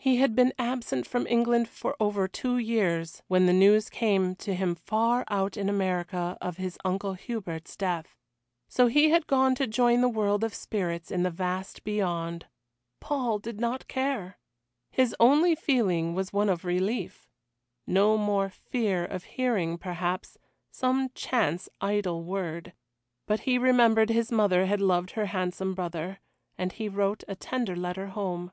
[0.00, 4.54] He had been absent from England for over two years, when the news came to
[4.54, 8.16] him far out in America of his Uncle Hubert's death.
[8.68, 12.46] So he had gone to join the world of spirits in the vast beyond!
[13.00, 14.38] Paul did not care!
[14.92, 17.28] His only feeling was one of relief.
[17.84, 20.38] No more fear of hearing, perhaps,
[20.70, 22.72] some chance idle word.
[23.26, 26.20] But he remembered his mother had loved her handsome brother,
[26.56, 28.52] and he wrote a tender letter home.